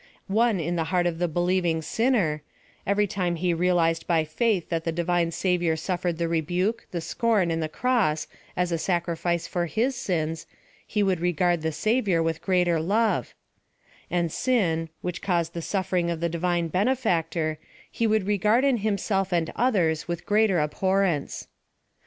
[0.25, 2.41] One in the heart of the believing sinner:—
[2.87, 7.51] every time he realized by faith that the Divine Savior suffered the rebuke, the scorn
[7.51, 8.25] and the cross,
[8.57, 10.47] as a sacrifice for his sins,
[10.87, 13.33] he would regard the Savior with greater iove;
[14.09, 17.59] and sin, which caused the suffering of his divine Benefactor,
[17.91, 21.47] he would regard in himself and others with greater abhorrence.